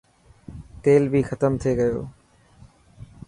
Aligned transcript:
تيل 0.83 1.03
بي 1.11 1.21
ختم 1.29 1.51
ٿي 1.61 1.71
گيو. 1.79 1.99